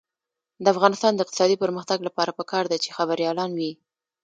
[0.63, 3.71] د افغانستان د اقتصادي پرمختګ لپاره پکار ده چې خبریالان وي.